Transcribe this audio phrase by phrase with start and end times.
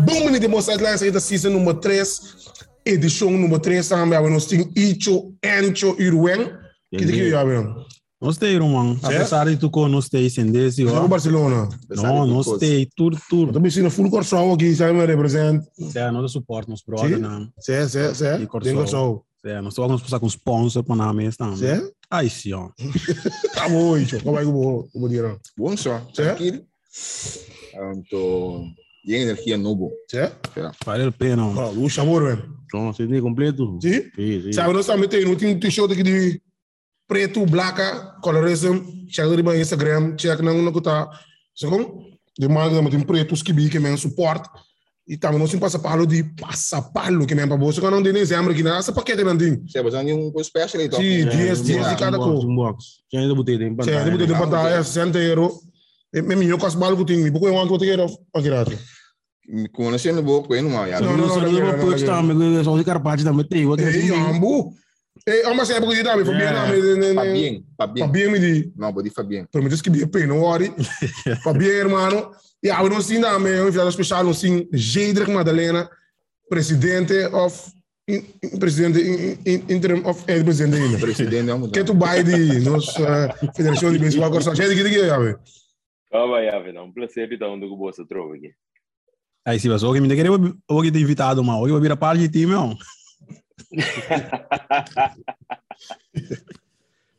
[0.00, 2.20] Bom, menino, de sidelines aí da season número 3,
[2.84, 5.96] edição número 3, também nós temos Icho, Encho.
[5.96, 7.84] Que de que eu abro?
[8.20, 8.98] Nós temos, irmão.
[9.02, 11.08] Apesar de tu com nós temos sem desse, Jogo ó.
[11.08, 11.68] Barcelona.
[11.90, 12.46] Não, temos
[12.94, 13.52] tudo, Eu tudo.
[13.52, 15.66] tô me sentindo full corção aqui, sabe, me representa.
[15.94, 17.22] É, nós suporte, nos brother, Sim.
[17.22, 17.48] não.
[17.58, 17.82] Cê.
[18.42, 18.60] E corção.
[18.60, 19.22] Tem corção.
[19.44, 21.56] É, nós vamos passar com sponsor para na mesa também.
[21.56, 21.92] Cê?
[22.10, 22.70] Aí sim, ó.
[23.54, 24.20] Tá bom, Icho.
[24.22, 25.38] Como é que eu vou, eu vou dizer?
[25.56, 26.22] Bom só, Cê?
[26.24, 26.62] tranquilo.
[27.74, 28.72] Um,
[29.06, 29.92] E energia novo.
[30.10, 30.32] Cê?
[30.84, 31.46] Vale a pena.
[31.46, 32.56] Ó, o chamou, velho.
[32.64, 33.78] Então, você tem completo?
[33.80, 34.02] Sim?
[34.16, 34.52] Sim, sim.
[34.52, 36.40] Sabe, nós também temos um t-shirt aqui de
[37.06, 41.08] preto, blaca, colorism, check no Instagram, check não no que tá.
[41.54, 42.02] Segundo,
[42.36, 44.48] de marca também tem preto, os que que suporte.
[45.08, 48.50] E também nós temos passapalo de passapalo, que men para bolsa, quando não tem dezembro
[48.50, 49.62] aqui, nessa paquete não tem.
[49.64, 50.98] Você vai fazer um coisa special então.
[50.98, 52.44] Sim, É, 10, um 10 box, de cada cor.
[52.44, 52.84] Um box.
[53.12, 53.98] Já ainda botei Sim, pantalla.
[54.00, 54.38] eu botei de né?
[54.38, 55.52] pantalla, 60 euros.
[56.12, 58.06] Mesmo eu com as balas que eu tenho, porque eu ando com o dinheiro
[59.48, 59.72] aqui dentro.
[59.72, 61.00] Conhecendo boa coisa, não é?
[61.00, 62.04] Não, não, Não, não, não, não, não, não, não.
[62.04, 63.66] também, só de carpaccio também tem.
[63.66, 64.72] outro Ei, assim, ambu.
[65.26, 67.14] Ei, ama sempre que dá, me foi bem, não, me...
[67.14, 68.06] Fabien, Fabien.
[68.06, 68.68] Fabien me diz.
[68.76, 69.46] Não, pode Fabien.
[69.50, 70.72] Prometo que bem pena, não worry.
[71.42, 72.30] Fabien, hermano.
[72.62, 75.88] E a não sim da me, um enviado especial, não sim, Jedrick Madalena,
[76.48, 77.72] presidente of
[78.58, 80.98] presidente in, in, interim of é presidente ainda.
[80.98, 84.54] Presidente, Que tu vai de nossa Federação de Beisebol Corção.
[84.54, 85.36] Gente, que que é, sabe?
[86.12, 86.86] Ah, vai, Ave, não.
[86.86, 88.52] Um prazer estar onde o Bossa trova aqui.
[89.46, 91.62] Aí se você me querer, eu vou te invitado, mal.
[91.66, 92.74] Eu vou virar parte de time, ó.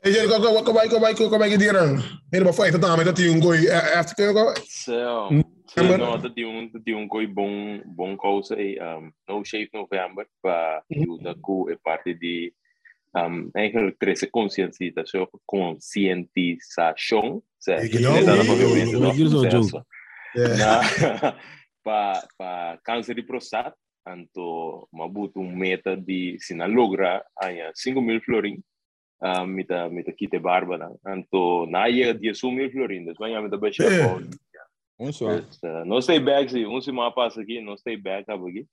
[0.03, 1.97] E gente, como como como como como como que dirão?
[2.31, 4.33] Ele vai foi então, mas tem um goi after que eu
[4.67, 5.41] So, Mm.
[5.67, 5.97] so November.
[5.97, 10.81] no, dat yung dat yung koi bom bom causa ay um, No Shape November para
[10.91, 12.53] ajuda com é parte de
[13.15, 17.89] um, eigenlijk crescer conscientização conscientização certo?
[17.89, 18.77] Que não, Né, dá ih, pra ver o
[21.87, 22.47] eu isso, quis o não?
[22.47, 22.47] jogo.
[22.47, 22.51] Certo.
[22.51, 22.67] É.
[22.67, 27.59] Na pa pa câncer de próstata anto mabuto um meta de se na logra aí
[27.73, 28.61] 5 mil florin
[29.21, 33.57] uh, mita mita kite barba na anto na ia 10 mil florin das manhã mita
[33.57, 33.83] baixa.
[34.99, 35.27] Um só.
[35.85, 38.65] Não sei back sim, um se passa aqui, não sei back aqui.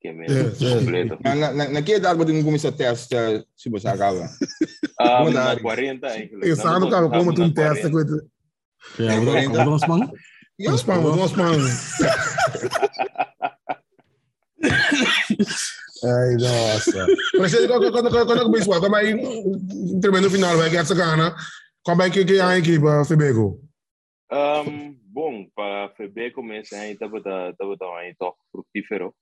[0.00, 1.18] Que é mesmo completo.
[1.22, 4.28] Na, na, na, naquela idade, pode começar a testar se você acaba.
[4.98, 5.60] Ah, na dar.
[5.60, 6.38] 40 ainda.
[6.38, 8.30] Pensando cara como tu testa com isso.
[8.98, 10.10] É, eu vou dar.
[10.58, 11.62] Nós pamos, nós pamos.
[16.04, 17.06] Ai, nossa.
[17.38, 19.14] Mas você, quando, quando, quando, começou, como aí,
[20.00, 21.34] termina no final, vai que essa gana,
[21.84, 23.60] como é que que é a equipe, Febego?
[24.32, 29.14] Um, bom, para FB começa aí, estava tão aí toque frutífero.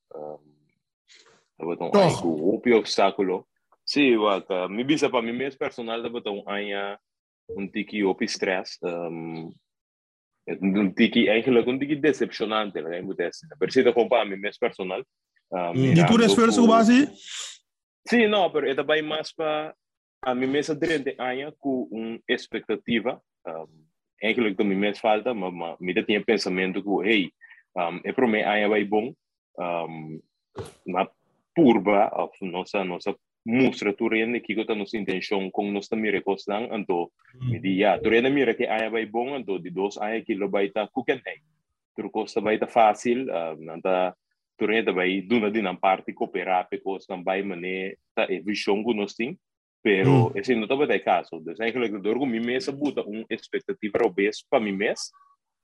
[1.53, 3.47] Estava tão aí com o obstáculo.
[3.85, 4.17] Sim,
[4.71, 6.71] me bisa para mim mesmo personal estava tão aí
[7.51, 8.79] um tiki op stress.
[8.83, 9.53] Um,
[10.49, 13.01] um tiki eigenlijk um tiki decepcionante, né?
[13.01, 13.47] Muito assim.
[13.59, 15.03] Percebe com para mim mesmo personal.
[15.53, 17.09] Um, E E tu resfeiras o base?
[18.09, 19.75] Sim, não, pero é também mais para
[20.23, 23.21] a mim mesmo durante anos com uma expectativa.
[23.47, 23.85] Um,
[24.55, 27.33] que me mesmo falta, mas me tinha pensamento que, hey,
[27.77, 29.13] um, é para mim anos vai bom,
[29.59, 30.21] um,
[30.87, 31.09] na
[31.55, 37.11] purba, of nossa nossa mostratura ainda que eu nossa intenção com nossa mira costan, então
[37.43, 40.35] me diz, ja, tu ainda mira que anos vai bom, então de dois anos que
[40.35, 41.21] lo vai estar cooking,
[41.95, 44.15] tu costa vai estar fácil, um, não tá
[44.57, 48.95] tu ainda vai duna din ang parte cooperar because não vai mané ta e que
[48.95, 49.39] nós tem
[49.83, 51.37] pero esse não estava de caso.
[51.37, 55.13] Então eigenlijk door com mim mesmo buta uma expectativa obes para mim mesmo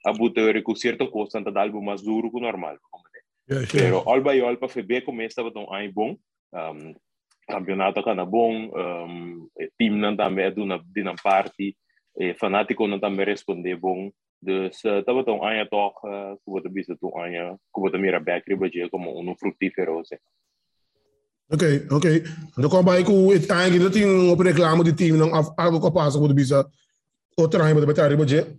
[0.04, 3.66] a buta eu com certo custo anta algo mais duro que o normal como é.
[3.72, 6.16] pero all by all para FB começa a tão aí bom
[6.52, 6.94] um,
[7.50, 11.76] campeonato kana bom um, e team não também duna din ang parte
[12.18, 16.32] e fanático não também responder bom Dus uh, dat we dan aan je toch, uh,
[16.44, 20.18] we de bisa toen aan je, we de meer back ribbe como um frutífero, assim.
[21.52, 22.22] Ok, ok.
[22.56, 25.92] Então, como é que o Itang ainda tem um reclamo de time, não algo que
[25.92, 26.64] passa com o Bisa,
[27.36, 28.56] outra ainda vai estar budget?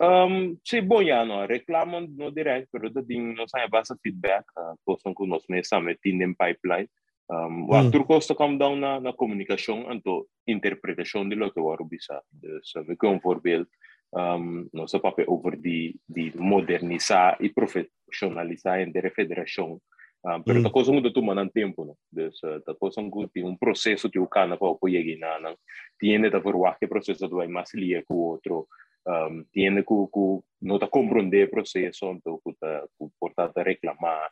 [0.00, 4.44] Um, sim, bom, já, não, reclamam no direct, pero dat ding, não sai basta feedback,
[4.56, 6.88] uh, kosong ko nos may samet in den pipeline.
[7.30, 7.68] Um, Hmm.
[7.70, 12.20] Waktu kosto come down na, na comunicação, anto interpretação de lo que waro bisa.
[12.32, 13.68] Dus, uh, com um voorbeeld,
[14.12, 19.80] um, nosso papel over de, de modernizar e profissionalizar em der federação.
[20.22, 20.62] Um, pero Mm.
[20.64, 21.96] ta cosa muda tuma ng tempo, no?
[22.12, 25.56] Dus, uh, ta cosa ko ti un processo ti ukana pa o yegi na nang
[25.98, 28.66] tiene ta verwacht que processo tu vai mais lia com outro.
[29.06, 34.28] Um, tiene que ku no ta compreender processo, então ku ta ku portar ta reclamar.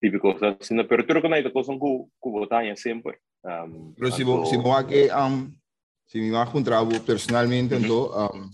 [0.00, 3.18] Típico coisa assim, pero tudo que na ita cosa ku ku botanha sempre.
[3.44, 5.50] Um, Pero si anto- vos, si vos que, um,
[6.06, 8.50] si me vas a encontrar vos personalmente, então, um,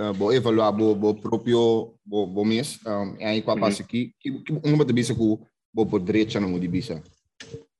[0.00, 4.14] uh, bo evaluar bo bo proprio bo bo mês um, e aí qual passa aqui
[4.18, 5.40] que que um bota bisa ku
[5.72, 7.02] bo por direita não de bisa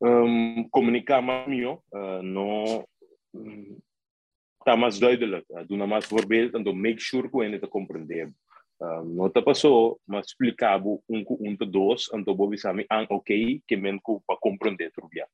[0.03, 2.85] um, comunicar mais melhor, uh, não
[4.59, 5.45] está mais duidelijk.
[5.51, 8.35] Uh, doen mais voorbeeld en dan make sure que ele está compreendendo.
[8.81, 13.61] Não está passou, mas explicava um com um dois, então vou avisar me ah, ok,
[13.69, 15.25] que ku para compreender tudo bem.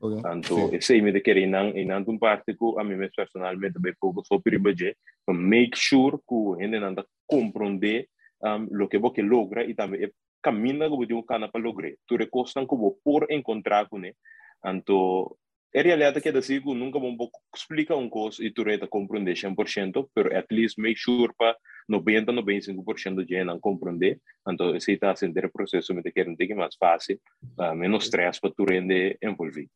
[0.00, 0.18] okay.
[0.32, 3.78] Então, esse aí me de querer não, e não um parte que a mim personalmente
[3.78, 8.08] bem pouco sobre o budget, para make sure que ele não está compreender
[8.42, 10.10] um, o que você logra e também
[10.42, 11.92] camina que você cana para lograr.
[12.06, 14.16] Tu recostan que você por encontrar com ele.
[14.64, 15.36] Então,
[15.76, 20.08] é realidade que assim que nunca vamos explicar uma coisa e tu reta compreender 100%,
[20.14, 21.54] pero at least make sure para
[21.86, 24.18] 90 95% de gente não compreender.
[24.48, 27.20] Então, esse está sendo o processo me quer que mais fácil,
[27.58, 29.68] uh, menos stress para tu render envolvido.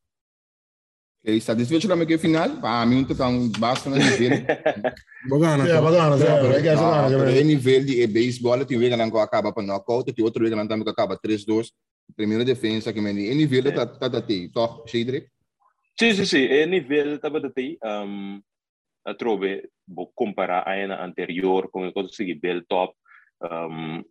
[1.23, 2.49] Okay, satisfecho lá que final?
[2.49, 4.39] Para mim, então, basta na nível.
[5.29, 5.69] Bacana.
[5.69, 6.17] Ja, bacana,
[6.57, 10.51] é que é nível de beisebol, tem vez que acaba para knockout, tem outro que
[10.51, 11.67] também acaba 3-2.
[12.17, 15.29] Primeira defesa que me é nível tá tá tá tem, toch, Cedric?
[16.01, 16.45] Sim, sim, sim.
[16.47, 18.41] É nível estava daí, um,
[19.05, 22.95] a trove, vou comparar a ano anterior com o que eu consegui bel top.
[23.43, 24.03] Um,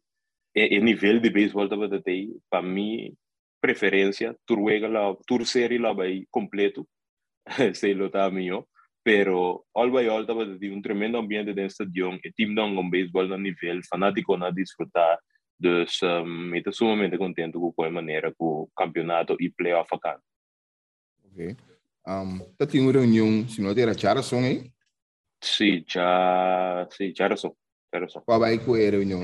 [0.56, 3.16] é, é nível de beisebol estava daí, para mim,
[3.60, 6.88] preferência, turwega lá, tur série lá vai completo,
[7.74, 8.64] sei lá tá minha,
[9.04, 12.68] pero all by all estava daí um tremendo ambiente dentro do estádio, e time não
[12.68, 15.18] um beisebol no nível, fanático na desfrutar.
[15.60, 20.22] Dus um, eu estou sumamente contente com a maneira que o campeonato e playoff acaba.
[21.26, 21.69] Ok.
[22.10, 22.40] Um,
[22.82, 24.72] uma reunião, se não ter a chara aí,
[25.42, 27.56] Sim, já, sim, já razão,
[27.94, 28.24] já razão.
[28.26, 29.22] qual vai é a reunião?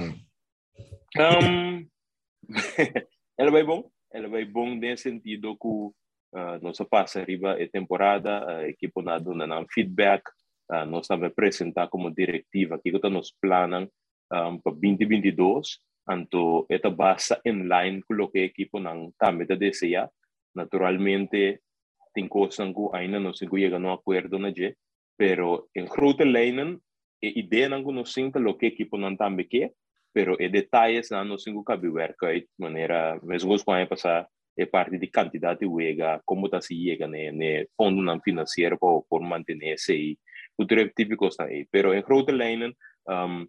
[1.18, 1.88] Um,
[3.38, 5.94] ela vai bom, ela vai bom nesse sentido que uh,
[6.62, 10.24] nossa passa arriba a temporada, a equipe na dona um feedback,
[10.72, 13.90] uh, nós também apresentar como diretiva que que nos planam
[14.32, 15.80] um, para 2022,
[16.10, 20.10] então esta base em line com o que a equipe não também deseja,
[20.56, 21.60] naturalmente
[22.28, 24.76] coisas que ainda não se chega no acordo na G,
[25.18, 26.80] pero em grote lijnen,
[27.24, 29.72] a ideia não nos sinta o que a equipe não também quer,
[30.16, 34.28] pero e detalhes não nos sinto cabe werken uit maneira mesmo quando é passar
[34.58, 35.12] é parte de
[35.60, 40.18] de wega como tá se chega né né fundo financeiro para por manter esse aí
[40.58, 42.74] o típico está aí pero em grote lijnen
[43.10, 43.46] um,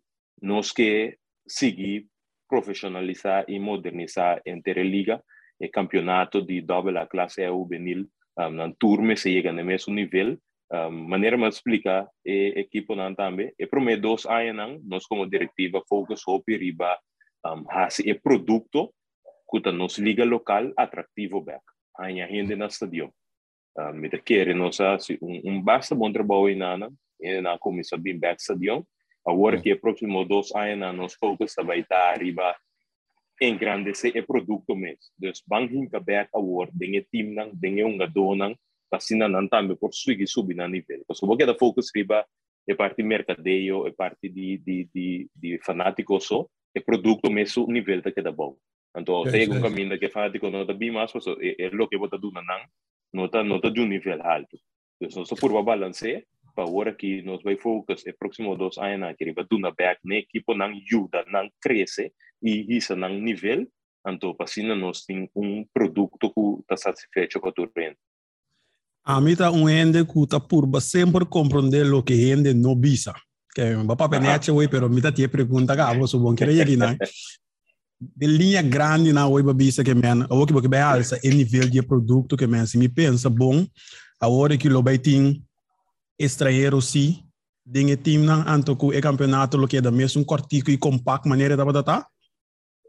[0.74, 1.16] que
[1.46, 2.08] seguir
[2.48, 5.22] profissionalizar e modernizar entre liga
[5.60, 10.38] e campeonato de double a classe juvenil na turma se chega no mesmo nível
[10.72, 15.26] um, maneira mais explicar e equipo não também e para mim dois anos nós como
[15.26, 16.98] diretiva focus sobre riba
[17.46, 18.92] um, hasi e produto
[19.48, 21.62] que nos liga local atrativo back
[21.98, 23.12] ainda gente na estadio.
[23.78, 24.78] Um, me quer nós
[25.22, 26.90] um, um basta bom trabalho na
[27.20, 28.86] e na comissão bem back estadio
[29.26, 32.56] agora que é próximo dois anos nós focus vai estar riba
[33.40, 35.12] engrandecer o produto mesmo.
[35.18, 38.56] Dus bang hinka back award, dinge team nang, dinge unga donang,
[38.90, 41.02] pasina nan tambe por suigi subi na nível.
[41.06, 42.24] Porque vou da focus riba
[42.68, 48.02] é parte mercadeio, é parte de de de de fanático só, é produto mesmo nível
[48.02, 48.56] da que dá bom.
[48.96, 51.98] Então, Yes, tem um caminho que fanático não tá bem mais, é, é lo que
[51.98, 52.42] bota do nan,
[53.12, 54.58] não tá não tá de um nível alto.
[55.00, 56.26] Dus nós por balance
[56.56, 60.00] para agora que nós vai focus é próximo dois anos que riba do na back,
[60.04, 62.12] né, equipo nang ajuda, nang cresce
[62.42, 63.66] e isso nang nível,
[64.08, 67.98] então pasina nós tem um produto que está satisfeito com o rende.
[69.04, 73.14] A mí está un ende que está por sempre comprender lo que ende no visa.
[73.54, 76.76] Que va para peneche hoy, pero mita tie pregunta que hablo su bon que regi
[76.76, 76.96] na.
[77.98, 81.70] De linha grande na hoje visa que men, o que porque vai alça e nível
[81.70, 83.64] de produto que men se me pensa bom,
[84.20, 85.45] a hora que lo vai tin
[86.18, 87.24] estrangeiro si,
[87.64, 91.56] dinge team na anto ku e campeonato lo que da mesmo cortico e compact maneira
[91.56, 92.06] da batata.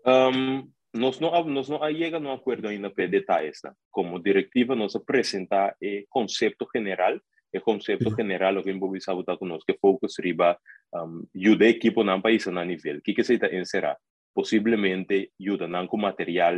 [0.06, 3.72] Um, nós não nós não chega no acordo ainda para detalhes, né?
[3.92, 7.20] Como diretiva nós apresentar o conceito general,
[7.54, 8.16] o conceito Sim.
[8.16, 10.58] general o que envolve saber conosco que focus riba
[10.94, 13.98] um, ajuda a equipe na país na nível, que que se está encerrar,
[14.34, 16.56] possivelmente ajuda não com material,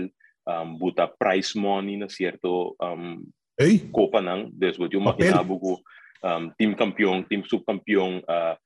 [0.47, 3.23] um, buta price money na certo um,
[3.59, 5.53] Ei, Copa não, desde eu imaginava
[6.23, 8.57] um, time campeão, time subcampeão, uh,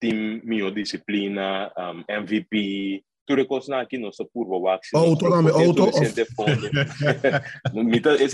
[0.00, 4.88] time minha disciplina, um, MVP, tudo coisa na aqui nossa curva wax.
[4.94, 5.88] Auto também, auto.
[5.88, 6.20] Esse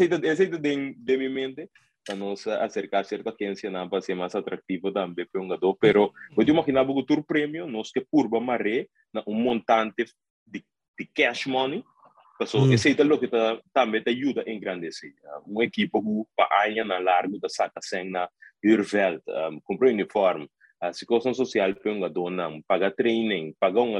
[0.04, 1.68] é esse é de de minha mente
[2.04, 6.12] para nós acercar certa quência não para ser mais atrativo também para um jogador, pero
[6.36, 10.06] eu imaginava que o tour prêmio nós que curva maré na um montante
[10.46, 10.64] de,
[10.98, 11.84] de cash money
[12.46, 12.72] So, Mm.
[12.72, 15.12] esse é o que tá, também te ajuda a engrandecer.
[15.22, 18.28] Uh, uma equipe que para año na largo da saca sem na
[18.64, 20.48] Urveld, um, compra uniforme,
[20.80, 23.96] a situação social para um não paga training paga um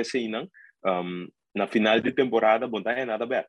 [0.00, 0.48] isso não?
[0.84, 3.48] Um, na final de temporada bom tá nada back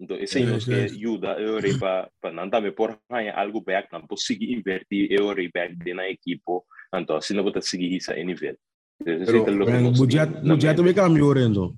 [0.00, 4.06] então esse é que ajuda eu para para não também por ganhar algo back não
[4.06, 6.64] conseguir invertir eu back de na equipo.
[6.94, 8.56] Então assim não vou seguir isso a nível
[9.04, 11.76] Pero, o budget, budget também cambiou, Renzo.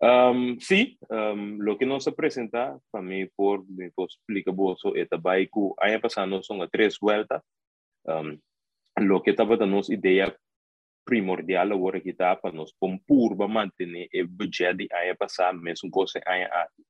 [0.00, 5.74] Um, sí, um, lo que nos presenta para mí por me explica vos esta baiku.
[5.78, 7.42] Año pasado son a tres vueltas.
[8.04, 8.38] Um,
[8.96, 10.34] lo que estaba dando idea
[11.08, 15.90] primordial ahora que está para nos pompur para mantener el budget de año pasado mesmo
[15.90, 16.82] coisa año aqui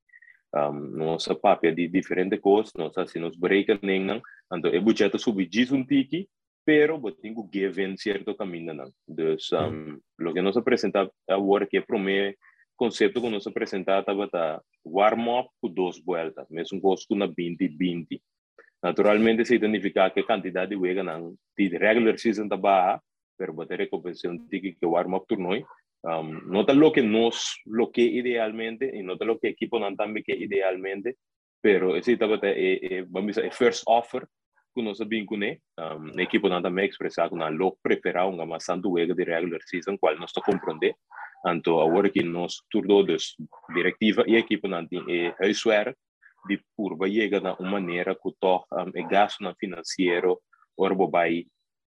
[0.55, 5.49] um, nossa papel de diferentes coisas nós assim nos break nem então o budget subir
[5.73, 6.29] um tiki
[6.65, 11.81] pero tenho que give certo caminho não então um, lo que nos apresenta agora que
[11.81, 12.37] promete
[12.79, 18.21] conceito que nos apresentava estava warm-up com duas voltas, mesmo gosto na 20-20.
[18.83, 23.03] Naturalmente, se identificar que a quantidade de wega não de regular season está baixa,
[23.37, 25.67] pero bater recompensação de que warm-up tornou.
[26.05, 30.23] Um, nota lo que nos, lo que idealmente, e nota lo que equipo não também
[30.23, 31.17] que idealmente,
[31.61, 34.25] pero esse estava é, é, vamos dizer, first offer
[34.73, 38.29] que nós sabemos que né, um, a equipo não também expressar que não lo preparar
[38.29, 40.95] uma maçã do wega de regular season, qual nós está compreender.
[41.45, 43.37] Anto agora que nós turno dus
[43.73, 45.97] directiva e equipe nanti e huiswerk
[46.49, 50.41] die purba chega na uma maneira que toch um, e gasto na financeiro
[50.77, 51.47] orbo vai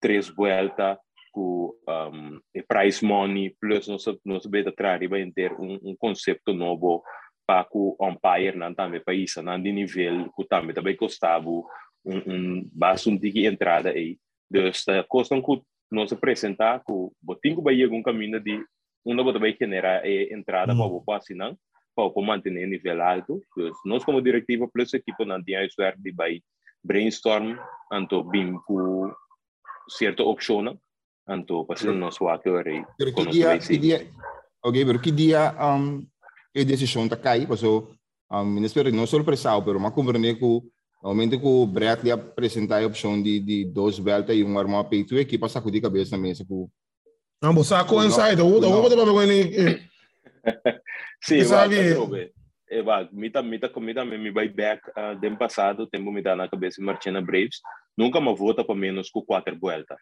[0.01, 0.99] três vuelta
[1.33, 6.53] com um, e price money plus nós nós beta trari vai ter um, um conceito
[6.53, 7.03] novo
[7.47, 11.65] para o umpire não também para isso não de nível que também também custava um
[12.05, 14.19] um bastante entrada aí.
[14.51, 16.83] Dus uh, custam que nós apresentar
[17.23, 18.65] botinho vai chegar um caminho de
[19.05, 21.55] uma bota vai generar é, entrada para o assinar
[21.95, 23.43] para manter nível alto.
[23.53, 26.41] Então, nós como diretiva plus equipo não tinha isso de vai
[26.83, 27.57] brainstorm
[27.93, 29.13] anto bim com
[29.89, 30.79] certa opção
[31.29, 32.85] anto para nós o que aí.
[32.99, 34.11] Que dia que dia
[34.63, 36.07] Ok, pero que dia um
[36.55, 37.93] a decisão tá cai, passou
[38.31, 40.63] um ministério não surpresado, pero mas compreender que no
[41.03, 45.15] momento que o Brett apresentar a opção de de dois beltas e um arma peito,
[45.17, 46.69] a equipa sacou de cabeça na mesa com
[47.43, 48.43] Não, mas só coincide.
[48.43, 49.89] O o o para ver
[51.23, 51.41] Sim.
[52.71, 56.49] É, vai, mita mita comida me vai back uh, do passado, tempo me dá na
[56.49, 57.59] cabeça Martina Braves,
[57.99, 59.99] nunca me vota para menos que quatro voltas.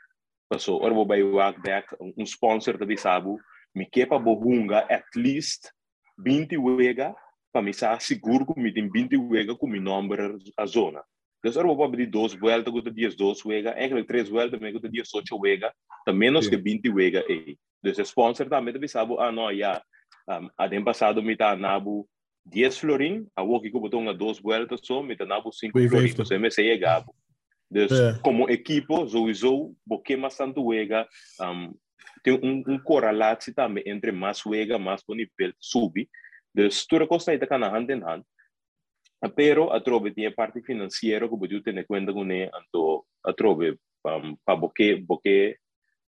[0.50, 1.22] Passou, ora vou vai
[1.62, 3.38] back um sponsor da Bisabu,
[3.74, 5.70] me quepa bohunga at least
[6.18, 7.14] 20 wega
[7.50, 11.02] para me estar seguro que me tem 20 wega com meu número a zona.
[11.48, 14.90] Dus er wordt die dos vuelta goed die dos wega, eigenlijk tres vuelta me goed
[14.90, 15.72] die ocho wega,
[16.04, 16.50] ta menos sí.
[16.50, 17.56] que 20 wega e.
[17.80, 19.82] Dus o sponsor também deve saber, ah não, já,
[20.28, 22.06] um, a tempo passado me tá nabu
[22.44, 26.10] 10 florin, a woki que botou uma dos vueltas só, me tá nabu 5 florin,
[26.10, 27.14] então me sei gabo.
[27.70, 28.18] Dus é.
[28.22, 31.06] como equipo, sowieso, porque mais tanto wega,
[31.40, 31.74] um,
[32.22, 36.08] tem um, um correlato também entre mais wega, mais o nível subir.
[36.54, 38.24] Dus toda coisa aí tá hand in hand.
[39.34, 43.76] Pero a trove tinha parte financeira que podia ter conta com ele anto a trove
[44.06, 45.56] um, para porque porque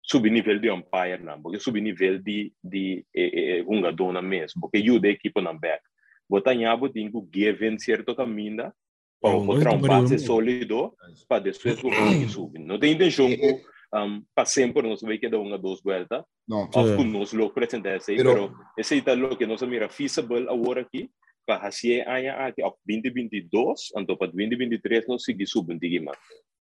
[0.03, 4.61] subir nível de umpire não porque subir nível de de e, e, um dona mesmo
[4.61, 5.81] porque ajuda a equipe na back.
[6.29, 8.73] Botar nhabo tem que give certo caminho
[9.21, 10.93] para encontrar um base sólido
[11.27, 15.57] para depois conseguir subir não tem intenção que um, para sempre nós vai quedar uma
[15.57, 19.89] duas voltas não of nós lo apresentar esse pero esse é o que nós mira
[19.89, 21.09] feasible agora aqui
[21.47, 26.11] rahasia aya ati of 2022 anto para 2023 não segui subindo de gima.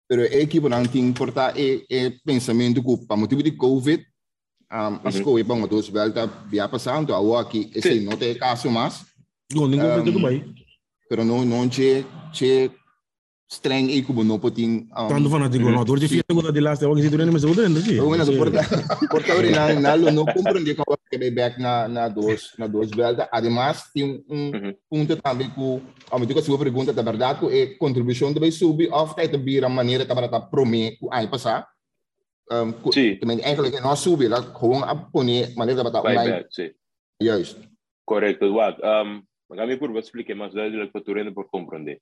[0.07, 4.05] Pero é que não tem importar é é pensamento que para motivo de Covid
[4.71, 5.23] um, as uhum.
[5.23, 9.05] coisas para dois volta via passando agora aqui esse não tem caso mais.
[9.53, 10.53] Não ninguém um, bem.
[11.07, 12.71] Pero não não che che
[13.53, 17.17] streng e como não potin um, tanto fanatico no dorje fiesta con di last tu
[17.17, 17.97] non mi seguo dentro sì.
[18.01, 18.61] Una porta
[19.13, 22.67] porta ora na na lo não compreende como que be back na na dos na
[22.67, 27.39] dos belta además tem um ponto também que a me digo se pergunta da verdade
[27.39, 31.29] que é contribuição deve subir of tijd de a maneira para tá prome o ano
[31.29, 31.65] passado
[32.51, 33.15] um, sim.
[33.21, 36.45] também eigenlijk não subir lá gewoon a poner maneira para tá online.
[37.21, 37.57] juist
[38.03, 42.01] correto Eduardo um, magari por você explicar mais velho para tu por compreender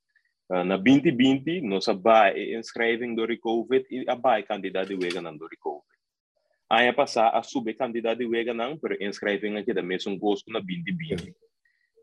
[0.51, 5.86] na 2020, nós abai inscrevem do COVID e abai candidato wega não do COVID.
[6.70, 11.34] Aí passar a subir candidato wega não, pero inscrevem aqui da mesmo gosto na 2020.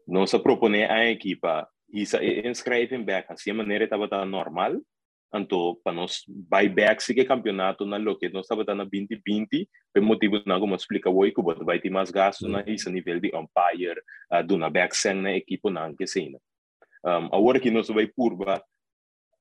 [0.07, 4.81] Nós propõe a equipa isa inscrevem back assim a maneira estava tá normal.
[5.35, 9.69] Então, para nós vai back se que campeonato na lo que nós estava na 2020,
[9.93, 13.31] por motivo não como explica hoje que vai ter mais gasto na esse nível de
[13.37, 14.00] umpire,
[14.33, 16.35] uh, do na back na equipa não que sim.
[17.05, 18.62] Um, agora que nós vai curva,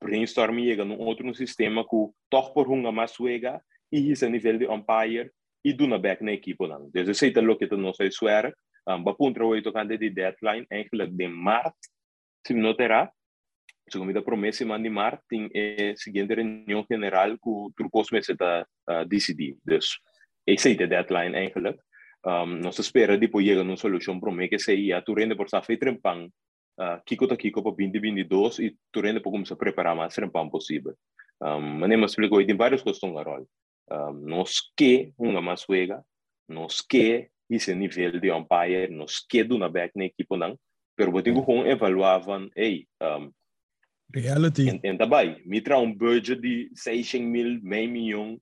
[0.02, 3.62] brainstorming chega num outro sistema que toch por uma mais suega
[3.92, 5.32] e esse nível de umpire
[5.64, 6.88] e do na back na equipe não.
[6.88, 8.54] Então, sei que lo que não sei suera,
[8.88, 11.76] um, ba punto oito cande de deadline eigenlijk de maart,
[12.46, 13.12] se não terá,
[13.90, 18.66] segundo a promessa de maart, tem a seguinte reunião general que o turcos me está
[18.90, 19.58] uh, decidir.
[19.66, 20.00] Dus,
[20.46, 21.80] esse é de deadline eigenlijk.
[22.26, 26.30] Um, nós espera depois chegar numa solução para que seja tu rende por trempang uh,
[27.06, 30.96] kiko ta kiko para 2022 e tu rende para começar a preparar mais trempang possível.
[31.42, 33.46] Um, mas nem me explicou, tem várias questões agora.
[33.92, 36.04] Um, nós que uma mais juega,
[36.48, 40.58] nós que esse nível de umpire, nós que do na back na equipe não,
[40.96, 43.32] pero botin ko kung evaluavam, ei, um,
[44.10, 44.70] reality.
[44.70, 48.42] En, en daarbij, mitra um budget de 600 mil, meio milhão,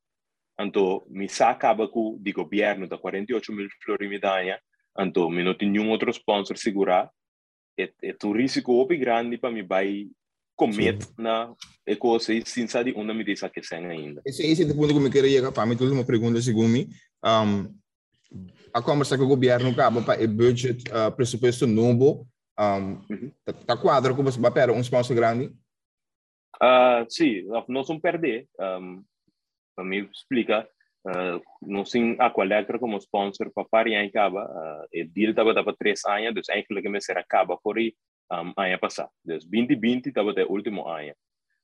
[0.58, 4.58] anto mi sa acaba com di governo da 48 mil florimidanha,
[4.98, 7.12] anto mi não tem nenhum outro sponsor segurar,
[7.78, 10.08] é, é um risco grande para mi vai
[10.56, 11.54] comet na
[11.86, 14.22] e coisa sem saber onde me diz que sem ainda.
[14.26, 16.70] Esse esse é o ponto que eu queria chegar para mim, toda uma pergunta segundo
[16.70, 16.88] mim.
[17.24, 17.74] Um,
[18.74, 22.28] a conversa com o governo acaba para o budget uh, pressuposto novo
[22.58, 23.32] um, uhum.
[23.66, 25.48] tá quadro como vai para um sponsor grande?
[26.56, 28.48] Uh, sim, nós vamos perder.
[28.60, 29.04] Um,
[29.76, 30.66] para me explicar,
[31.06, 34.46] uh, nós temos a Aqualetra como sponsor para Paris em Caba.
[34.46, 37.96] Uh, o deal estava para três anos, então eigenlijk que será Caba por aí
[38.32, 39.12] um, ano passado.
[39.24, 41.14] Então 2020 estava o último ano.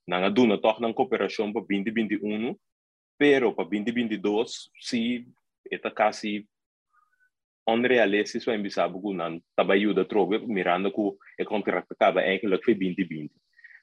[0.07, 2.55] Nanga duna toch na cooperação para 2021,
[3.17, 5.25] pero para 2022 sim,
[5.69, 6.48] está quase
[7.67, 12.74] onrealistisch vai embisar porque não estava ajuda trobe mirando que o contrato acaba eigenlijk foi
[12.74, 13.31] 2020.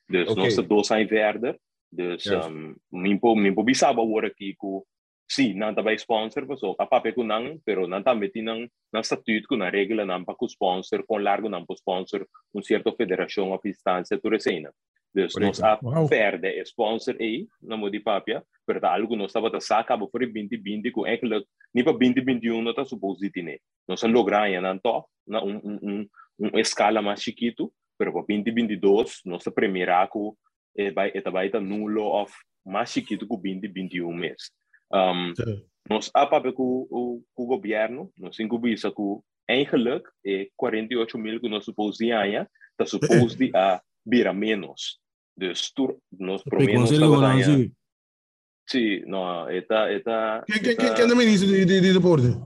[0.09, 0.43] Dus okay.
[0.43, 1.59] nós dois anos verder,
[1.93, 2.47] dus yes.
[2.47, 4.83] um, mimpo mimpo bisaba agora aqui que
[5.55, 9.57] não estava sponsor, so a papel que não, pero não está metendo na estatuto que
[9.57, 9.71] na
[10.07, 14.73] não para o sponsor com largo para sponsor um certo federação a instância tu recena.
[15.15, 16.09] Dus nós a wow.
[16.09, 21.01] perde sponsor aí, não de papel, pero algo nós estava a sacar para 2020 que
[21.07, 23.61] eigenlijk ni para 2021 não está suposto de ter.
[23.87, 26.09] Nós logramos não to, na um um um
[26.41, 30.19] um escala mais chiquito, pero para 2022 nossa primeira que
[30.83, 32.33] é vai vai estar nulo of
[32.65, 34.51] mais chiquito que 2021 mês.
[34.93, 35.33] Um,
[35.89, 41.49] nós a papel com o o governo, nós incubisa que eigenlijk é 48 mil que
[41.49, 42.49] nós suposto ganha,
[42.79, 42.85] está
[43.55, 45.01] a vira menos.
[45.37, 47.71] Dus tur, nos promenos trabalhando.
[48.69, 50.45] Sim, não, eta eta.
[50.47, 52.37] Quem quem quem é o ministro de de, de deporte?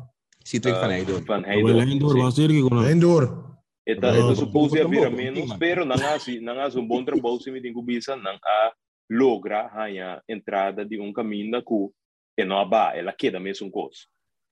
[0.44, 1.24] Citric van Heidor.
[1.24, 1.82] Van Heidor.
[1.82, 3.58] Heidor, vai ser que com Heidor.
[3.84, 7.50] Eta eta supose vira menos, pero não há se não há um bom trabalho se
[7.50, 8.72] me tenho bisa não há
[9.10, 11.90] logra a entrada de um caminho que
[12.36, 14.00] é não aba, ela queda mesmo coisa.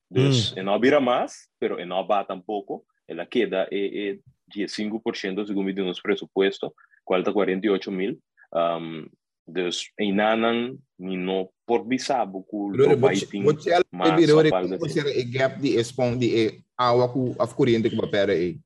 [0.09, 4.17] Dus, é não vira mais, pero é não aba tampouco, ela queda é, é
[4.53, 6.73] 15% segundo o nosso pressuposto,
[7.05, 8.19] qualta 48 mil.
[8.53, 9.07] Um,
[9.47, 13.43] dus einanan nino por bisabo ku lo biting
[13.91, 18.59] mas você é gap de expon de awa ku af corrente que papera e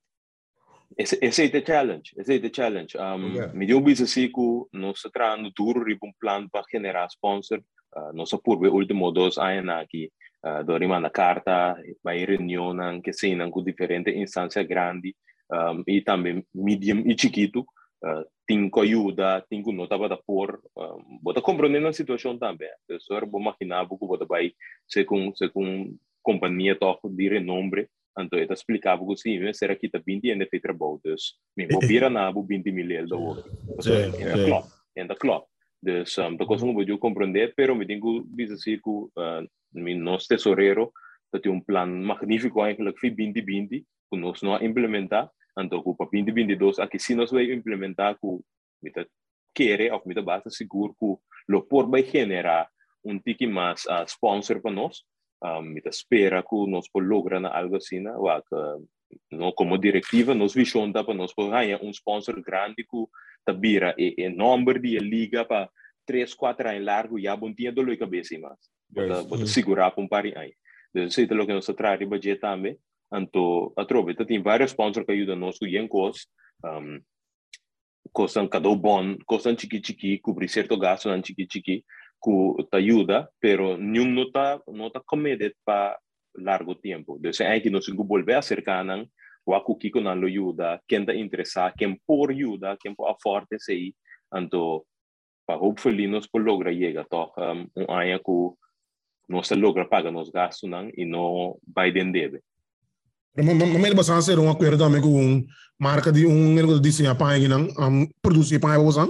[0.98, 3.54] esse esse é o challenge esse é o challenge um yeah.
[3.54, 7.64] me deu bisa si ku no se trano duro ribum plan para generar sponsor
[7.96, 10.12] uh, no se por último dos anos aqui
[10.46, 15.16] uh, do rimanda carta vai reunião que se nan ku diferente instância grande
[15.52, 17.66] um, e também medium e chiquito
[18.04, 22.70] uh, tinko ajuda, tinko nota para por, um, bota compreendendo a situação também.
[22.84, 24.52] Então, eu vou imaginar que bota vai
[24.88, 29.90] ser com ser com companhia toco de renombre, então eu explicava que sim, será que
[29.90, 31.16] tá 20 ainda fez trabalho, então
[31.56, 33.44] me vou virar na 20 mil da hora.
[34.18, 34.66] Ainda claro,
[34.98, 35.44] ainda claro.
[35.82, 40.28] Dus um, da coisa não vou compreender, pero me tenho dizer assim que uh, nosso
[40.28, 40.92] tesoureiro
[41.42, 47.00] tem um plano magnífico eigenlijk foi 2020, que nós não implementar, então, para 2022, aqui
[47.00, 48.42] se nós vamos implementar com
[48.82, 49.08] mita
[49.54, 51.16] querer ou mita basta seguro que
[51.48, 52.68] lo por vai generar
[53.04, 55.04] um tique mais uh, sponsor para nós,
[55.44, 58.00] um, mita espera que nós por lograr algo que
[59.32, 63.06] no, como diretiva, nós visão para nós por ganhar um sponsor grande que
[63.46, 65.70] tabira e, e número de liga para
[66.06, 68.60] 3, 4 anos largo, já bom dia do loi cabeça mais.
[68.90, 70.54] Bota, bota segurar para um par de anos.
[70.90, 72.78] Então, isso é o que nós traz de budget também.
[73.12, 76.28] Anto, atrobe, tem vários sponsors que ajudam nós com o cos,
[76.64, 77.00] um,
[78.12, 81.84] costam cada bom, costam chiqui chiqui, cobrir certo gasto nan chiqui chiqui,
[82.24, 86.00] que te ajuda, pero nenhum não está não tá committed para
[86.38, 87.20] largo tempo.
[87.20, 88.84] Então, é que nós volver a acercar
[89.46, 93.94] o que que não ajuda, quem está interessado, quem por ajuda, quem por forte sei,
[94.34, 94.86] anto,
[95.46, 100.30] para hopefully nós por lograr chegar a um, um ano que nós logra pagar nos
[100.30, 102.42] gastos nan, e não vai deve.
[103.38, 105.46] Mamãe de bastante ser um acordo também com um
[105.78, 109.02] marca de um negócio de desenhar para aí não um produzir aí você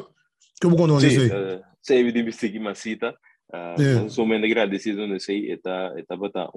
[0.59, 1.29] que eu vou contar você.
[1.29, 3.15] Sim, sei de bicicleta masita.
[3.53, 4.09] Uh, yeah.
[4.09, 6.49] So me agradecido nesse aí, eta eta bata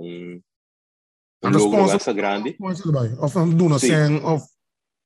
[1.42, 2.57] logro bastante grande.
[3.20, 4.44] Of um donação of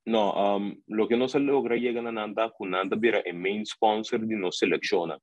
[0.05, 4.27] No, um, lo que no se logra llegar a nada, Kunanda vira el main sponsor
[4.27, 5.17] de nos selecciona.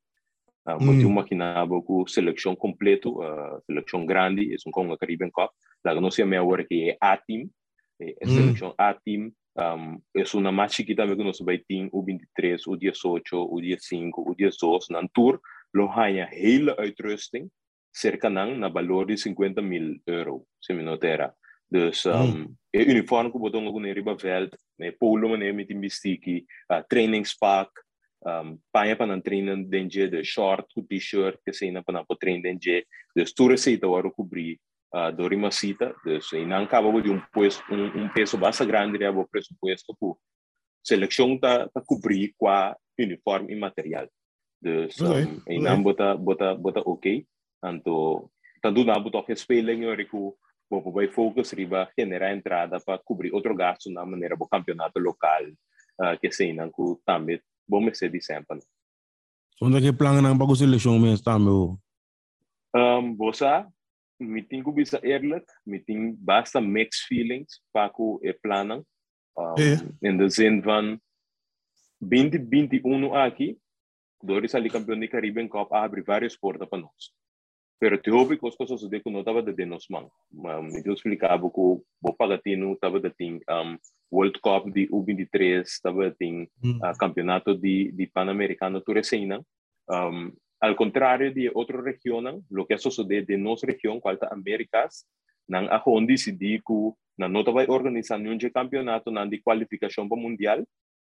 [0.65, 0.85] Uh, mm.
[0.85, 5.51] Muito maquinava com seleção completo, uh, seleção grande, é um Congo Caribbean Cup.
[5.83, 7.49] La que no se ahora que é A-Team,
[7.99, 8.29] é mm.
[8.29, 13.35] seleção A-Team, um, é uma mais chiquita que nós vai ter o 23, o 18,
[13.35, 15.41] o 15, o 18, na tour,
[15.73, 17.49] lo hanya hele uitrusting,
[17.91, 21.33] cerca ng na valor de 50 mil euro, se me notera.
[21.69, 22.47] Dus um, mm.
[22.73, 27.69] e uniform ko botong ko veld, ne polo man met imbistiki, uh, trainingspak,
[28.25, 32.15] um, paia pa ng trainen denje, de short, ku t-shirt, kasi na pa na po
[32.15, 32.83] train denje,
[33.15, 34.57] dus tu receita waro cobrir
[34.93, 39.11] uh, do rimasita, dus inang kaba de um, pues, um, um peso basta grande ria
[39.11, 40.17] bo presupuesto ku
[40.81, 44.07] seleção ta ta cobrir qua uniforme e material.
[44.59, 45.55] Dus um, okay.
[45.55, 47.25] inang bota bota bota okay,
[47.61, 50.35] tanto tanto na botok speling yo riku
[50.69, 55.41] Bom, vai focus riba generar entrada para cobrir outro gasto na maneira do campeonato local
[55.99, 58.59] uh, que se não que também bom me ser de sempre.
[59.59, 61.75] Onde é que plano não para seleção mesmo também?
[62.75, 63.67] Um, bosa,
[64.19, 68.83] me tenho bisa eerlijk, me tenho basta mixed feelings para que e plannen.
[69.35, 70.07] Um, é.
[70.07, 70.99] In de zin van
[71.99, 73.57] 2021 aqui,
[74.21, 77.11] Doris ali campeão de Caribbean Cup abre vários portas para nós.
[77.79, 80.09] Pero teórico as coisas de que não estava de nos man.
[80.31, 83.77] Me eu explicava que o Pagatino estava de tem um,
[84.11, 86.77] World Cup de U23, estava tem mm.
[86.77, 89.41] uh, campeonato de de Pan-Americano Turecena.
[89.89, 95.05] Um, al contrário de outra região, o que sucede de nossa região, qual Américas,
[95.47, 100.17] não a onde decidi que na nota vai organizar nenhum campeonato na de qualificação para
[100.17, 100.65] mundial,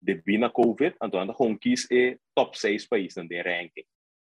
[0.02, 3.84] devido a Covid, então a conquista é top 6 países no ranking.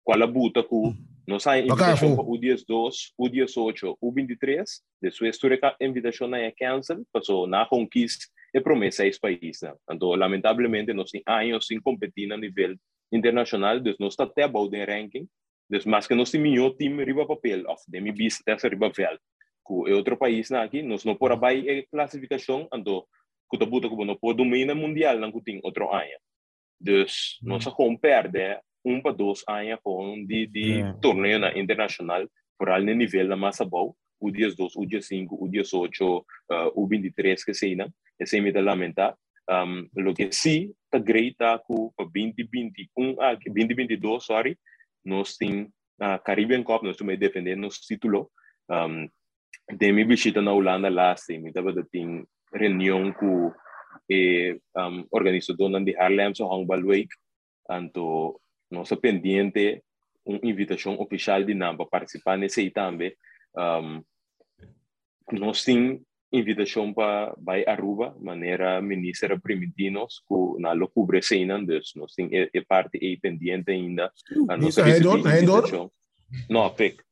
[0.03, 0.77] Qual a buta que
[1.27, 6.35] nós a invitação para o dia 2, o dia 8, o 23, depois a invitação
[6.35, 9.63] é cancel, passou na conquista e promessa seis países.
[9.91, 12.77] Então, lamentavelmente, nós temos anos sem competir a nível
[13.13, 15.29] internacional, então nós estamos até abaixo do ranking,
[15.71, 19.19] então, mas que nós temos um time riba papel, of demi bis até riba vel.
[19.87, 23.05] É outro país aqui, nós não por abaixo a classificação, então,
[23.49, 26.07] que o buta que não pode dominar mundial, não tem outro ano.
[26.81, 27.05] Então,
[27.43, 30.99] nós vamos perder um para dois anos com de, de yeah.
[31.01, 32.27] torneio internacional
[32.59, 36.05] por alto nível da massa boa o dia 2, o dia 5, o dia 8,
[36.05, 36.25] uh,
[36.75, 37.91] o 23 que sei, não?
[38.19, 39.17] Esse é me da lamentar.
[39.49, 44.59] Um, lo que sim, tá great tá com 2021, ah, 2022, sorry,
[45.05, 48.31] nós tem a uh, Caribbean Cup, nós estamos defendendo nosso título.
[48.71, 49.09] Um,
[49.75, 53.53] de minha visita na Holanda lá, sim, me tava de tem reunião com
[54.09, 57.09] e um, organizador de Harlem so Handball Week,
[57.67, 59.83] tanto nossa pendiente
[60.25, 63.13] uma invitação oficial de NAM para participar nesse aí também.
[63.57, 64.03] Um,
[65.33, 66.01] nós temos
[66.33, 72.33] invitação para vai Aruba, maneira ministra primitinos que na lo cubre cena, então nós temos
[72.33, 74.13] é, é parte aí pendiente ainda.
[74.49, 75.91] A nossa invitação.
[76.49, 77.03] Não, PEC.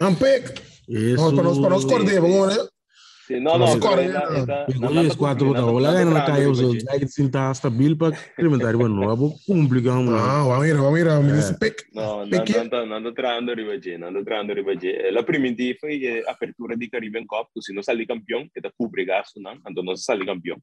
[0.00, 0.62] Um PEC?
[0.88, 1.34] Isso.
[1.34, 2.70] Para nós, para nós corder, vamos
[3.30, 3.40] ver.
[3.40, 3.64] No, no,
[5.02, 5.52] Isso, quatro.
[5.52, 9.16] Olha aí na caia, os aí sim está stabil para experimentar, bueno, não é
[9.46, 10.10] complicado.
[10.14, 11.84] Ah, vamos ir, vamos ir, ministro PEC.
[11.94, 15.10] No, não não não trando ribaje, não não trando ribaje.
[15.12, 18.70] La primitiva foi a apertura de Caribbean Cup, que se não sair campeão, que tá
[18.76, 20.58] cubre gasto, não, então não sair campeão.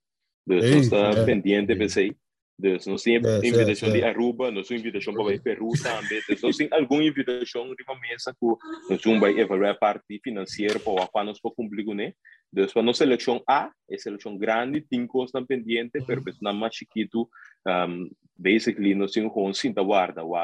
[0.48, 2.16] Então está pendiente, pensei.
[2.60, 6.22] Dus nós temos é, invitação de Aruba, nós temos invitação para Peru também.
[6.28, 8.46] Dus nós temos alguma invitação de uma mesa que
[8.90, 12.14] nós vamos avaliar a parte financeira para o qual nós podemos cumprir, né?
[12.52, 17.30] Dus para nossa seleção A, é seleção grande, tem costa pendente, mas é mais chiquito,
[17.68, 20.36] um, basically nós temos um cinta guarda, o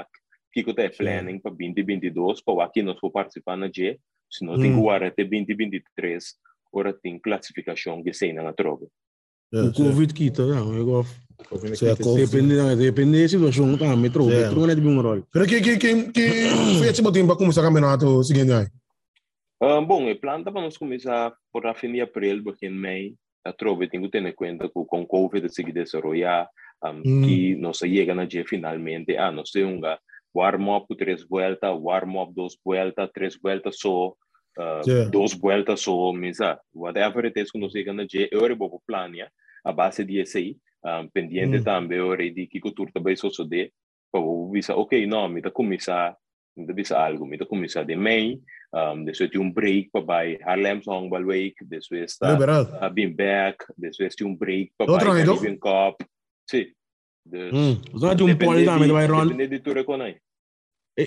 [0.51, 3.99] que está planning para 2022, para o aqui nós vamos participar na G,
[4.29, 6.35] se não tem que guardar até 2023,
[6.71, 8.85] ora tem classificação que sai na troca.
[9.51, 11.22] O Covid quita, não, eu gosto.
[12.15, 13.95] Depende, depende da situação, tá?
[13.95, 15.23] Metro, metro não é de bom rol.
[15.31, 18.67] Pero que que que que foi esse motivo para começar o campeonato seguinte aí?
[19.61, 23.15] Um, bom, o plano para nós começar por a fim de abril, porque em maio,
[23.45, 26.47] a trove tenho que ter em conta que com Covid se desenvolver,
[26.83, 27.25] um, mm.
[27.25, 29.81] que nós chega na dia finalmente, ah, nós temos um
[30.33, 35.09] warm-up três voltas, warm-up duas voltas, três voltas só, uh, yeah.
[35.09, 39.31] duas voltas só, misa, whatever it is que nós chega na dia, eu vou planear
[39.63, 41.63] a base de esse aí, um, pendiente mm.
[41.63, 43.71] também ora di que cultura também só só de
[44.11, 46.15] para visa ok não me tá começar
[46.55, 48.39] me tá visa algo me tá começar de mei
[48.73, 52.37] um, depois tem um break para vai Harlem Song Week depois está
[52.81, 56.01] a been back depois tem um break para vai Caribbean Cup.
[56.49, 56.67] Sim
[57.27, 60.17] hum, usando um pole também vai run depende de tudo com aí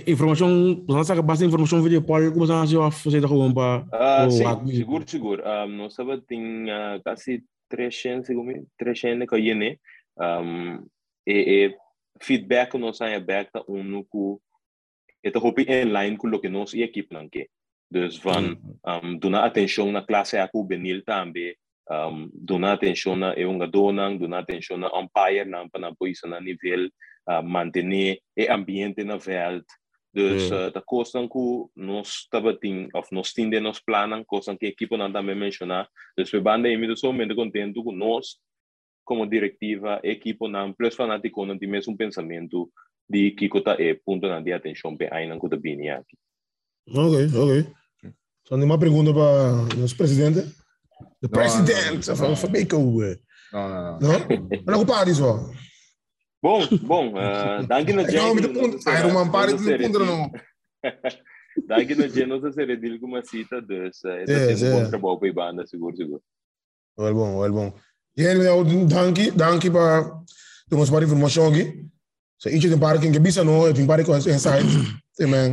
[0.06, 5.04] informação, você sabe bastante informação vídeo pode começar a fazer da rua para sim, seguro,
[5.06, 5.42] seguro.
[5.46, 9.78] Um, nós estava tinha quase 300 ka yene
[10.16, 10.84] um
[11.26, 11.74] e e
[12.22, 14.40] feedback no sa ya back ta unu ku
[15.22, 17.46] eta hopi in line ku lo que nos equipe nan ke
[17.90, 21.54] dus van um dona attention na classe a aku benil tambe
[21.90, 26.40] um dona attention na é donan dona attention na umpire nan pa na poisa na
[26.40, 26.90] nível
[27.30, 29.64] uh, mantener e ambiente na veld
[30.16, 34.64] Dus uh, da coisa que nós estava tem, of nós tinde nos planos, coisa que
[34.64, 35.90] a equipe não também mencionar.
[36.16, 38.38] Dus we banda e me somente contento com nós
[39.04, 42.70] como diretiva, a equipe não plus fanático não tem mesmo pensamento
[43.06, 46.16] de que kota é ponto na de atenção para aí não kota bem aqui.
[46.88, 47.66] Ok, ok.
[48.48, 50.40] Só uma pergunta para nosso presidente.
[51.22, 52.36] O presidente, não, não, não.
[53.52, 54.18] Não, não, não.
[54.66, 54.84] Não?
[54.84, 55.52] Não isso,
[56.46, 57.06] Bom, bom,
[57.70, 58.00] ದಾಗಿನ
[61.70, 63.22] ದಾಗಿನ ಜೇನೋದ ಸರಿ ದಿಲ್ಗು é
[63.70, 64.02] ದಸ
[64.74, 66.20] contra bom pe banda seguro seguro.
[67.02, 67.68] Well bom well bom
[68.22, 69.96] yen me od danke danke para
[70.68, 71.64] tu mos a information gi
[72.42, 73.72] so ichi de parking ke bisa no e
[74.08, 74.68] com essa con inside
[75.26, 75.50] amen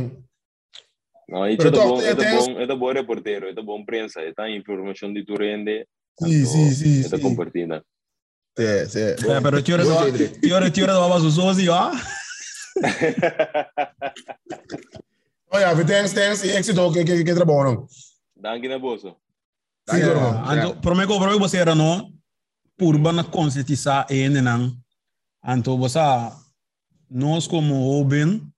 [1.32, 5.10] no ichi de bom é bom é bom reportero é bom prensa é tá informação
[5.16, 5.76] de tu rende
[6.20, 7.84] sim sim sim é tá compartilhando
[8.56, 9.00] Sì, sì.
[9.00, 11.90] Eh, però ti ora ti ora ti ora doveva su sosi, ja?
[15.50, 17.86] Oh ja, vi thanks, thanks, éxito que que que trabalham.
[18.36, 19.14] Danke na bolsa.
[19.88, 20.50] Sim, yeah.
[20.50, 22.12] Anto, prometo que você era no
[22.76, 24.72] purba na conscientizar ene nang.
[25.42, 26.00] Anto você
[27.10, 28.52] nós como oben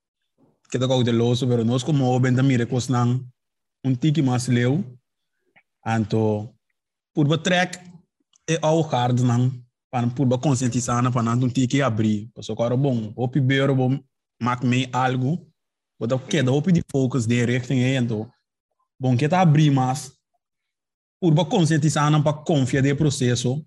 [0.69, 3.25] que da de loso, pero nós como oben da mire cos nang
[3.83, 4.83] um tiki mais leu.
[5.85, 6.53] Anto
[7.13, 7.79] purba track
[8.47, 9.66] e ao hard nang
[9.97, 12.29] para por conscientizar na para não ter que abrir.
[12.33, 13.13] Porque agora bom.
[13.15, 13.99] O primeiro bom
[14.41, 15.47] mak me algo.
[15.99, 18.29] Bota que da de focus de richting aí então.
[18.99, 20.15] Bom que tá abrir mas
[21.19, 23.65] por conscientizar na para confiar no processo.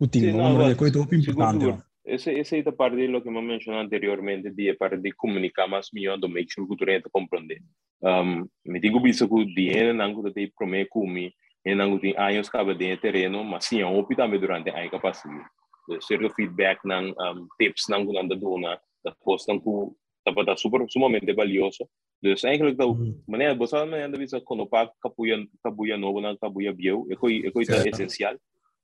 [0.00, 3.40] O time vamos ver coisa importante esse esse é a parte de lo que me
[3.40, 7.62] mencionou anteriormente de para de comunicar mais melhor do make sure que tu renta compreender
[8.02, 12.14] um me digo isso que o dinheiro não que te promete comigo e não inangutin
[12.20, 15.40] ayos kabadin terreno mas sim siya opi tami durante ay kapasigi
[15.88, 18.72] the eh, certain feedback ng um, tips ng kunan da duna
[19.04, 19.92] tapos ng ku
[20.24, 21.88] tapata super sumamente valioso
[22.24, 22.88] dus eigenlijk dat
[23.28, 27.44] maneira bosa maneira da visa quando pa capuia cabuia novo na cabuia bio é coi
[27.44, 28.36] é coi tá essencial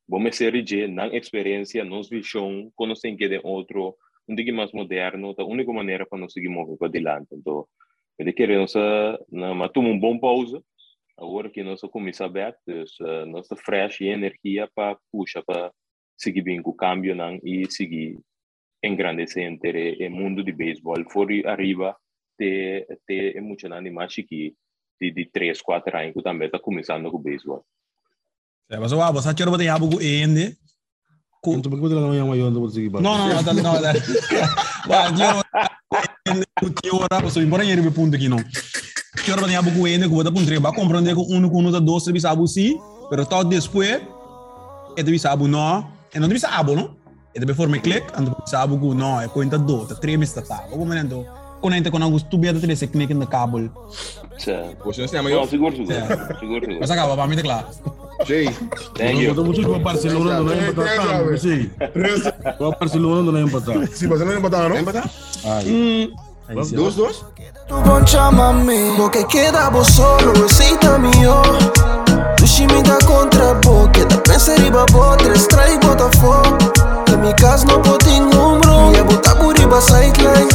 [0.08, 3.96] vamos ser rige nan experiência nos vision conhecem que de outro
[4.28, 7.64] um digo mais moderno da única maneira para nos seguir mover para adiante então
[8.18, 8.68] ele querendo
[9.32, 10.60] na mas toma um bom pause
[11.20, 12.96] Agora que nós começa abertos,
[13.28, 15.70] nós fresh energia para puxar para
[16.16, 18.18] seguir bem com o câmbio não, e seguir
[18.82, 20.96] engrandecendo o mundo de beisebol.
[21.10, 21.94] Fora arriba,
[22.38, 24.54] tem, é muito animais que
[25.00, 27.64] de, de 3, 4 anos que também está começando com o beisebol.
[28.70, 30.56] É, mas o Abba, sabe que eu vou não, algo ainda?
[33.02, 33.82] Não, não, não, não, não.
[34.88, 35.20] Mas
[36.26, 38.38] eu vou ter que orar para subir, embora ele me punta aqui, não.
[39.24, 42.04] Quiero tenía poco gente que vota por para treba, comprende que único que uno dos
[42.04, 42.78] se bisabu sí,
[43.10, 44.00] pero todo después,
[44.96, 46.96] este bisabu no, e non bisabu, ¿no?
[47.34, 50.70] Este be forme clique, ando bisabu que no, e cuenta dos, Três meses meses tago,
[50.70, 51.24] como me ando,
[51.60, 53.70] con gente con Augusto Bia te se click in the cable.
[54.38, 54.52] Sí.
[54.82, 55.46] Pues no se llama yo.
[55.46, 56.66] Seguro, seguro.
[56.80, 57.68] Mas a acabar para mí te claro.
[58.26, 58.46] Sí.
[58.94, 59.34] Thank you.
[59.44, 61.38] Mucho para Barcelona no le empataron.
[61.38, 61.70] Sí.
[61.78, 63.84] Para Barcelona no le empataron.
[63.84, 64.78] o Barcelona no empataron, ¿no?
[64.78, 65.10] Empataron.
[65.44, 65.60] Ah.
[65.64, 66.29] Mm.
[66.52, 67.24] Dos, dos.
[67.68, 71.40] Tu concha mami, lo que queda vos solo, recita mío.
[72.36, 76.42] Tu shimita contra bo, que da pensare iba bo, tres trai bota fo.
[77.06, 80.48] Que mi cas no poti numero, ya bota buriba sideline.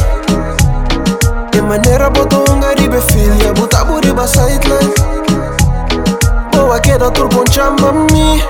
[1.50, 4.92] Que manera bota unga ribe fil, ya bota buriba sideline.
[6.52, 8.42] Boa queda tu concha mami.